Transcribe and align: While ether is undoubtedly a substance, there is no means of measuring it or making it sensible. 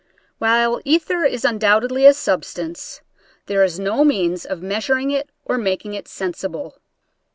While 0.39 0.81
ether 0.83 1.23
is 1.25 1.45
undoubtedly 1.45 2.07
a 2.07 2.13
substance, 2.15 3.01
there 3.45 3.63
is 3.63 3.79
no 3.79 4.03
means 4.03 4.45
of 4.45 4.63
measuring 4.63 5.11
it 5.11 5.29
or 5.45 5.59
making 5.59 5.93
it 5.93 6.07
sensible. 6.07 6.79